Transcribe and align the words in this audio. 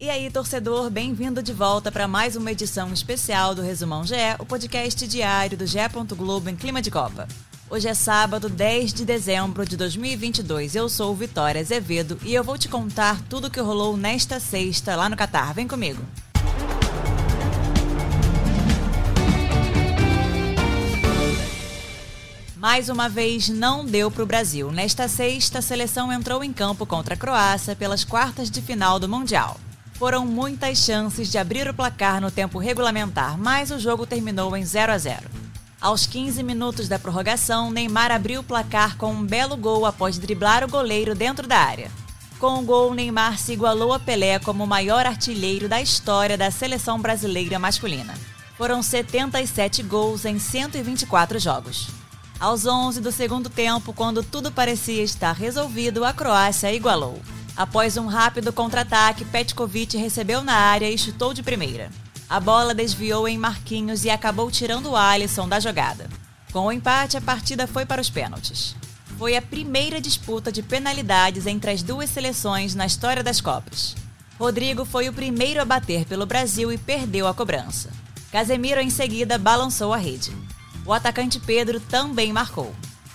E 0.00 0.08
aí, 0.08 0.30
torcedor, 0.30 0.88
bem-vindo 0.90 1.42
de 1.42 1.52
volta 1.52 1.90
para 1.90 2.06
mais 2.06 2.36
uma 2.36 2.52
edição 2.52 2.92
especial 2.92 3.52
do 3.52 3.62
Resumão 3.62 4.06
GE, 4.06 4.14
o 4.38 4.46
podcast 4.46 5.08
diário 5.08 5.58
do 5.58 5.66
GE. 5.66 5.80
Globo 6.16 6.48
em 6.48 6.54
clima 6.54 6.80
de 6.80 6.88
Copa. 6.88 7.26
Hoje 7.68 7.88
é 7.88 7.94
sábado, 7.94 8.48
10 8.48 8.92
de 8.94 9.04
dezembro 9.04 9.66
de 9.66 9.76
2022. 9.76 10.76
Eu 10.76 10.88
sou 10.88 11.16
Vitória 11.16 11.60
Azevedo 11.60 12.16
e 12.22 12.32
eu 12.32 12.44
vou 12.44 12.56
te 12.56 12.68
contar 12.68 13.20
tudo 13.22 13.48
o 13.48 13.50
que 13.50 13.58
rolou 13.58 13.96
nesta 13.96 14.38
sexta 14.38 14.94
lá 14.94 15.08
no 15.08 15.16
Catar. 15.16 15.52
Vem 15.52 15.66
comigo. 15.66 16.00
Mais 22.56 22.88
uma 22.88 23.08
vez, 23.08 23.48
não 23.48 23.84
deu 23.84 24.12
para 24.12 24.22
o 24.22 24.26
Brasil. 24.26 24.70
Nesta 24.70 25.08
sexta, 25.08 25.58
a 25.58 25.62
seleção 25.62 26.12
entrou 26.12 26.44
em 26.44 26.52
campo 26.52 26.86
contra 26.86 27.14
a 27.14 27.16
Croácia 27.16 27.74
pelas 27.74 28.04
quartas 28.04 28.48
de 28.48 28.62
final 28.62 29.00
do 29.00 29.08
Mundial. 29.08 29.58
Foram 29.98 30.24
muitas 30.24 30.78
chances 30.78 31.28
de 31.28 31.38
abrir 31.38 31.68
o 31.68 31.74
placar 31.74 32.20
no 32.20 32.30
tempo 32.30 32.60
regulamentar, 32.60 33.36
mas 33.36 33.72
o 33.72 33.80
jogo 33.80 34.06
terminou 34.06 34.56
em 34.56 34.64
0 34.64 34.92
a 34.92 34.98
0. 34.98 35.28
Aos 35.80 36.06
15 36.06 36.40
minutos 36.44 36.86
da 36.86 37.00
prorrogação, 37.00 37.72
Neymar 37.72 38.12
abriu 38.12 38.40
o 38.40 38.44
placar 38.44 38.96
com 38.96 39.10
um 39.10 39.26
belo 39.26 39.56
gol 39.56 39.84
após 39.84 40.16
driblar 40.16 40.62
o 40.62 40.68
goleiro 40.68 41.16
dentro 41.16 41.48
da 41.48 41.58
área. 41.58 41.90
Com 42.38 42.60
o 42.60 42.62
gol, 42.62 42.94
Neymar 42.94 43.38
se 43.38 43.52
igualou 43.52 43.92
a 43.92 43.98
Pelé 43.98 44.38
como 44.38 44.62
o 44.62 44.68
maior 44.68 45.04
artilheiro 45.04 45.68
da 45.68 45.82
história 45.82 46.38
da 46.38 46.48
seleção 46.52 47.00
brasileira 47.00 47.58
masculina. 47.58 48.14
Foram 48.56 48.80
77 48.84 49.82
gols 49.82 50.24
em 50.24 50.38
124 50.38 51.40
jogos. 51.40 51.88
Aos 52.38 52.66
11 52.66 53.00
do 53.00 53.10
segundo 53.10 53.50
tempo, 53.50 53.92
quando 53.92 54.22
tudo 54.22 54.52
parecia 54.52 55.02
estar 55.02 55.32
resolvido, 55.32 56.04
a 56.04 56.12
Croácia 56.12 56.72
igualou. 56.72 57.20
Após 57.58 57.96
um 57.96 58.06
rápido 58.06 58.52
contra-ataque, 58.52 59.24
Petkovic 59.24 59.96
recebeu 59.96 60.44
na 60.44 60.54
área 60.54 60.88
e 60.88 60.96
chutou 60.96 61.34
de 61.34 61.42
primeira. 61.42 61.90
A 62.30 62.38
bola 62.38 62.72
desviou 62.72 63.26
em 63.26 63.36
Marquinhos 63.36 64.04
e 64.04 64.10
acabou 64.10 64.48
tirando 64.48 64.90
o 64.90 64.96
Alisson 64.96 65.48
da 65.48 65.58
jogada. 65.58 66.08
Com 66.52 66.66
o 66.66 66.72
empate, 66.72 67.16
a 67.16 67.20
partida 67.20 67.66
foi 67.66 67.84
para 67.84 68.00
os 68.00 68.08
pênaltis. 68.08 68.76
Foi 69.18 69.36
a 69.36 69.42
primeira 69.42 70.00
disputa 70.00 70.52
de 70.52 70.62
penalidades 70.62 71.48
entre 71.48 71.72
as 71.72 71.82
duas 71.82 72.08
seleções 72.08 72.76
na 72.76 72.86
história 72.86 73.24
das 73.24 73.40
Copas. 73.40 73.96
Rodrigo 74.38 74.84
foi 74.84 75.08
o 75.08 75.12
primeiro 75.12 75.60
a 75.60 75.64
bater 75.64 76.04
pelo 76.04 76.26
Brasil 76.26 76.70
e 76.70 76.78
perdeu 76.78 77.26
a 77.26 77.34
cobrança. 77.34 77.90
Casemiro 78.30 78.80
em 78.80 78.88
seguida 78.88 79.36
balançou 79.36 79.92
a 79.92 79.96
rede. 79.96 80.30
O 80.86 80.92
atacante 80.92 81.40
Pedro 81.40 81.80
também 81.80 82.32
marcou. 82.32 82.72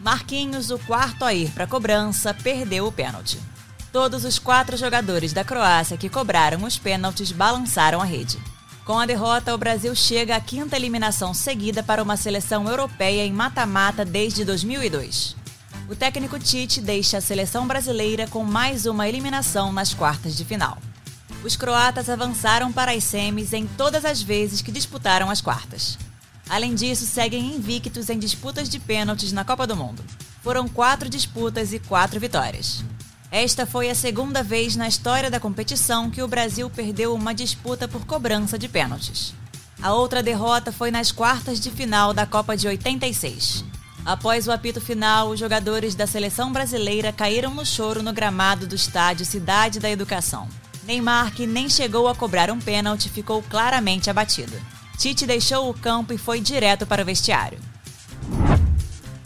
Marquinhos, 0.00 0.72
o 0.72 0.78
quarto 0.80 1.24
a 1.24 1.32
ir 1.32 1.52
para 1.52 1.64
a 1.64 1.68
cobrança, 1.68 2.34
perdeu 2.34 2.88
o 2.88 2.92
pênalti. 2.92 3.38
Todos 3.94 4.24
os 4.24 4.40
quatro 4.40 4.76
jogadores 4.76 5.32
da 5.32 5.44
Croácia 5.44 5.96
que 5.96 6.08
cobraram 6.08 6.64
os 6.64 6.76
pênaltis 6.76 7.30
balançaram 7.30 8.00
a 8.00 8.04
rede. 8.04 8.36
Com 8.84 8.98
a 8.98 9.06
derrota, 9.06 9.54
o 9.54 9.56
Brasil 9.56 9.94
chega 9.94 10.34
à 10.34 10.40
quinta 10.40 10.74
eliminação 10.74 11.32
seguida 11.32 11.80
para 11.80 12.02
uma 12.02 12.16
seleção 12.16 12.68
europeia 12.68 13.24
em 13.24 13.32
mata-mata 13.32 14.04
desde 14.04 14.44
2002. 14.44 15.36
O 15.88 15.94
técnico 15.94 16.40
Tite 16.40 16.80
deixa 16.80 17.18
a 17.18 17.20
seleção 17.20 17.68
brasileira 17.68 18.26
com 18.26 18.42
mais 18.42 18.84
uma 18.84 19.08
eliminação 19.08 19.72
nas 19.72 19.94
quartas 19.94 20.36
de 20.36 20.44
final. 20.44 20.76
Os 21.44 21.54
croatas 21.54 22.10
avançaram 22.10 22.72
para 22.72 22.90
as 22.90 23.04
semis 23.04 23.52
em 23.52 23.64
todas 23.64 24.04
as 24.04 24.20
vezes 24.20 24.60
que 24.60 24.72
disputaram 24.72 25.30
as 25.30 25.40
quartas. 25.40 25.96
Além 26.50 26.74
disso, 26.74 27.06
seguem 27.06 27.54
invictos 27.54 28.10
em 28.10 28.18
disputas 28.18 28.68
de 28.68 28.80
pênaltis 28.80 29.30
na 29.30 29.44
Copa 29.44 29.68
do 29.68 29.76
Mundo. 29.76 30.04
Foram 30.42 30.66
quatro 30.66 31.08
disputas 31.08 31.72
e 31.72 31.78
quatro 31.78 32.18
vitórias. 32.18 32.82
Esta 33.34 33.66
foi 33.66 33.90
a 33.90 33.96
segunda 33.96 34.44
vez 34.44 34.76
na 34.76 34.86
história 34.86 35.28
da 35.28 35.40
competição 35.40 36.08
que 36.08 36.22
o 36.22 36.28
Brasil 36.28 36.70
perdeu 36.70 37.12
uma 37.12 37.34
disputa 37.34 37.88
por 37.88 38.06
cobrança 38.06 38.56
de 38.56 38.68
pênaltis. 38.68 39.34
A 39.82 39.92
outra 39.92 40.22
derrota 40.22 40.70
foi 40.70 40.92
nas 40.92 41.10
quartas 41.10 41.58
de 41.58 41.68
final 41.68 42.14
da 42.14 42.26
Copa 42.26 42.56
de 42.56 42.68
86. 42.68 43.64
Após 44.06 44.46
o 44.46 44.52
apito 44.52 44.80
final, 44.80 45.30
os 45.30 45.40
jogadores 45.40 45.96
da 45.96 46.06
seleção 46.06 46.52
brasileira 46.52 47.12
caíram 47.12 47.52
no 47.52 47.66
choro 47.66 48.04
no 48.04 48.12
gramado 48.12 48.68
do 48.68 48.76
estádio 48.76 49.26
Cidade 49.26 49.80
da 49.80 49.90
Educação. 49.90 50.48
Neymar, 50.84 51.34
que 51.34 51.44
nem 51.44 51.68
chegou 51.68 52.06
a 52.06 52.14
cobrar 52.14 52.52
um 52.52 52.60
pênalti, 52.60 53.08
ficou 53.08 53.42
claramente 53.42 54.08
abatido. 54.08 54.56
Tite 54.96 55.26
deixou 55.26 55.68
o 55.68 55.74
campo 55.74 56.12
e 56.12 56.18
foi 56.18 56.40
direto 56.40 56.86
para 56.86 57.02
o 57.02 57.04
vestiário. 57.04 57.58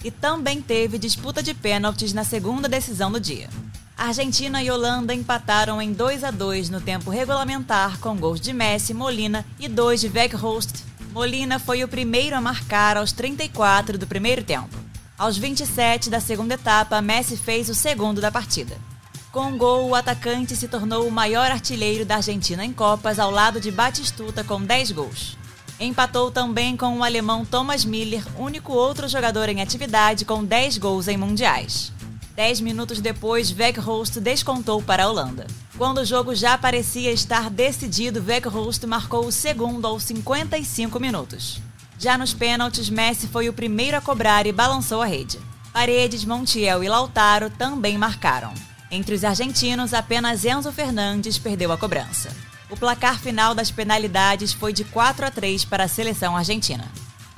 E 0.03 0.11
também 0.11 0.63
teve 0.63 0.97
disputa 0.97 1.43
de 1.43 1.53
pênaltis 1.53 2.15
na 2.15 2.25
segunda 2.25 2.67
decisão 2.67 3.13
do 3.13 3.21
dia. 3.21 3.51
Argentina 3.99 4.63
e 4.63 4.71
Holanda 4.71 5.13
empataram 5.13 5.83
em 5.83 5.93
2 5.93 6.23
a 6.23 6.31
2 6.31 6.71
no 6.71 6.81
tempo 6.81 7.11
regulamentar 7.11 7.99
com 7.99 8.17
gols 8.17 8.41
de 8.41 8.53
Messi, 8.53 8.95
Molina 8.95 9.45
e 9.59 9.67
dois 9.67 10.01
de 10.01 10.07
Weghorst. 10.07 10.85
Molina 11.11 11.59
foi 11.59 11.83
o 11.83 11.89
primeiro 11.89 12.37
a 12.37 12.41
marcar 12.41 12.97
aos 12.97 13.11
34 13.11 13.99
do 13.99 14.07
primeiro 14.07 14.45
tempo. 14.45 14.77
Aos 15.19 15.37
27 15.37 16.09
da 16.09 16.21
segunda 16.21 16.55
etapa, 16.55 17.03
Messi 17.03 17.37
fez 17.37 17.69
o 17.69 17.75
segundo 17.75 18.21
da 18.21 18.31
partida. 18.31 18.77
Com 19.33 19.53
o 19.53 19.59
gol, 19.59 19.89
o 19.89 19.95
atacante 19.97 20.55
se 20.55 20.69
tornou 20.69 21.09
o 21.09 21.11
maior 21.11 21.51
artilheiro 21.51 22.05
da 22.05 22.17
Argentina 22.17 22.65
em 22.65 22.73
Copas 22.73 23.19
ao 23.19 23.33
lado 23.33 23.61
de 23.61 23.73
Batistuta 23.73 24.45
com 24.45 24.63
10 24.63 24.93
gols. 24.93 25.37
Empatou 25.81 26.31
também 26.31 26.77
com 26.77 26.99
o 26.99 27.03
alemão 27.03 27.45
Thomas 27.45 27.85
Miller, 27.85 28.23
único 28.39 28.73
outro 28.73 29.09
jogador 29.09 29.49
em 29.49 29.61
atividade 29.61 30.25
com 30.25 30.45
10 30.45 30.79
gols 30.79 31.09
em 31.09 31.17
mundiais. 31.17 31.98
Dez 32.39 32.61
minutos 32.61 33.01
depois, 33.01 33.51
Weghorst 33.51 34.21
descontou 34.21 34.81
para 34.81 35.03
a 35.03 35.09
Holanda. 35.09 35.45
Quando 35.77 35.99
o 35.99 36.05
jogo 36.05 36.37
já 36.37 36.57
parecia 36.57 37.11
estar 37.11 37.51
decidido, 37.51 38.23
Weghorst 38.25 38.85
marcou 38.85 39.27
o 39.27 39.33
segundo 39.33 39.89
aos 39.89 40.05
55 40.05 41.01
minutos. 41.01 41.61
Já 41.99 42.17
nos 42.17 42.33
pênaltis, 42.33 42.89
Messi 42.89 43.27
foi 43.27 43.49
o 43.49 43.53
primeiro 43.53 43.97
a 43.97 44.01
cobrar 44.01 44.47
e 44.47 44.53
balançou 44.53 45.03
a 45.03 45.07
rede. 45.07 45.37
Paredes, 45.73 46.25
Montiel 46.25 46.85
e 46.85 46.89
Lautaro 46.89 47.51
também 47.51 47.99
marcaram. 47.99 48.55
Entre 48.89 49.17
os 49.17 49.25
argentinos, 49.25 49.93
apenas 49.93 50.45
Enzo 50.45 50.71
Fernandes 50.71 51.39
perdeu 51.39 51.73
a 51.73 51.77
cobrança. 51.77 52.31
O 52.71 52.77
placar 52.77 53.19
final 53.19 53.53
das 53.53 53.73
penalidades 53.73 54.53
foi 54.53 54.73
de 54.73 54.85
4 54.85 55.27
a 55.27 55.31
3 55.33 55.65
para 55.65 55.83
a 55.83 55.89
seleção 55.89 56.37
argentina. 56.37 56.89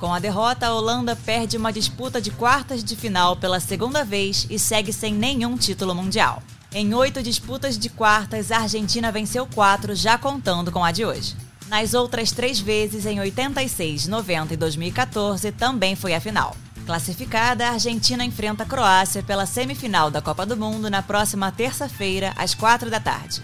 Com 0.01 0.11
a 0.11 0.17
derrota, 0.17 0.65
a 0.65 0.73
Holanda 0.73 1.15
perde 1.15 1.55
uma 1.55 1.71
disputa 1.71 2.19
de 2.19 2.31
quartas 2.31 2.83
de 2.83 2.95
final 2.95 3.35
pela 3.35 3.59
segunda 3.59 4.03
vez 4.03 4.47
e 4.49 4.57
segue 4.57 4.91
sem 4.91 5.13
nenhum 5.13 5.55
título 5.55 5.93
mundial. 5.93 6.41
Em 6.73 6.91
oito 6.95 7.21
disputas 7.21 7.77
de 7.77 7.87
quartas, 7.87 8.51
a 8.51 8.61
Argentina 8.61 9.11
venceu 9.11 9.45
quatro, 9.45 9.93
já 9.93 10.17
contando 10.17 10.71
com 10.71 10.83
a 10.83 10.91
de 10.91 11.05
hoje. 11.05 11.35
Nas 11.67 11.93
outras 11.93 12.31
três 12.31 12.59
vezes, 12.59 13.05
em 13.05 13.19
86, 13.19 14.07
90 14.07 14.55
e 14.55 14.57
2014, 14.57 15.51
também 15.51 15.95
foi 15.95 16.15
a 16.15 16.19
final. 16.19 16.57
Classificada, 16.83 17.67
a 17.67 17.73
Argentina 17.73 18.25
enfrenta 18.25 18.63
a 18.63 18.65
Croácia 18.65 19.21
pela 19.21 19.45
semifinal 19.45 20.09
da 20.09 20.19
Copa 20.19 20.47
do 20.47 20.57
Mundo 20.57 20.89
na 20.89 21.03
próxima 21.03 21.51
terça-feira, 21.51 22.33
às 22.35 22.55
quatro 22.55 22.89
da 22.89 22.99
tarde. 22.99 23.43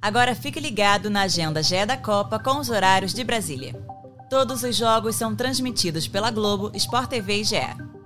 Agora 0.00 0.34
fique 0.34 0.60
ligado 0.60 1.10
na 1.10 1.22
agenda 1.22 1.60
GE 1.60 1.84
da 1.84 1.96
Copa 1.96 2.38
com 2.38 2.58
os 2.58 2.70
horários 2.70 3.12
de 3.12 3.24
Brasília. 3.24 3.74
Todos 4.30 4.62
os 4.62 4.76
jogos 4.76 5.16
são 5.16 5.34
transmitidos 5.34 6.06
pela 6.06 6.30
Globo, 6.30 6.70
Sport 6.74 7.10
TV 7.10 7.40
e 7.40 7.44
GE. 7.44 7.56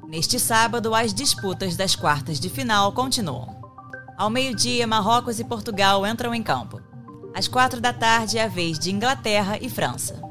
Neste 0.08 0.40
sábado, 0.40 0.94
as 0.94 1.12
disputas 1.12 1.76
das 1.76 1.94
quartas 1.94 2.40
de 2.40 2.48
final 2.48 2.92
continuam. 2.92 3.60
Ao 4.16 4.30
meio-dia, 4.30 4.86
Marrocos 4.86 5.38
e 5.38 5.44
Portugal 5.44 6.06
entram 6.06 6.34
em 6.34 6.42
campo. 6.42 6.80
Às 7.34 7.46
quatro 7.46 7.80
da 7.80 7.92
tarde 7.92 8.38
é 8.38 8.44
a 8.44 8.48
vez 8.48 8.78
de 8.78 8.90
Inglaterra 8.90 9.58
e 9.60 9.68
França. 9.68 10.21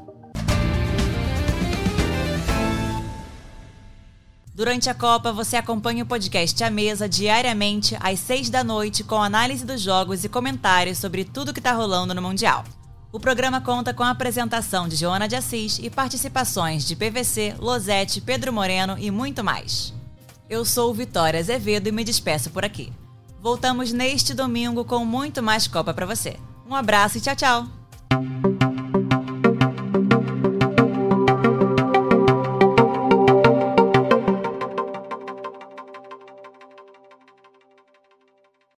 Durante 4.54 4.90
a 4.90 4.94
Copa, 4.94 5.32
você 5.32 5.56
acompanha 5.56 6.04
o 6.04 6.06
podcast 6.06 6.62
A 6.62 6.70
Mesa 6.70 7.08
diariamente 7.08 7.96
às 8.00 8.20
seis 8.20 8.50
da 8.50 8.62
noite 8.62 9.02
com 9.02 9.22
análise 9.22 9.64
dos 9.64 9.80
jogos 9.80 10.24
e 10.24 10.28
comentários 10.28 10.98
sobre 10.98 11.24
tudo 11.24 11.54
que 11.54 11.60
está 11.60 11.72
rolando 11.72 12.12
no 12.12 12.20
Mundial. 12.20 12.62
O 13.10 13.18
programa 13.18 13.62
conta 13.62 13.94
com 13.94 14.02
a 14.02 14.10
apresentação 14.10 14.88
de 14.88 14.96
Joana 14.96 15.26
de 15.26 15.36
Assis 15.36 15.78
e 15.78 15.88
participações 15.88 16.86
de 16.86 16.94
PVC, 16.94 17.54
Losete, 17.58 18.20
Pedro 18.20 18.52
Moreno 18.52 18.96
e 18.98 19.10
muito 19.10 19.42
mais. 19.42 19.94
Eu 20.50 20.66
sou 20.66 20.92
Vitória 20.92 21.40
Azevedo 21.40 21.88
e 21.88 21.92
me 21.92 22.04
despeço 22.04 22.50
por 22.50 22.62
aqui. 22.62 22.92
Voltamos 23.40 23.90
neste 23.90 24.34
domingo 24.34 24.84
com 24.84 25.04
muito 25.04 25.42
mais 25.42 25.66
Copa 25.66 25.94
para 25.94 26.06
você. 26.06 26.36
Um 26.68 26.74
abraço 26.74 27.18
e 27.18 27.20
tchau, 27.22 27.36
tchau! 27.36 27.81